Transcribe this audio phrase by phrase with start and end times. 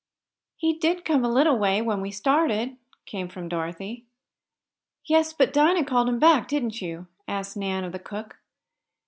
[0.55, 4.03] "He did come a little way, when we started," came from Dorothy.
[5.05, 8.39] "Yes, but Dinah called him back; didn't you?" asked Nan of the cook.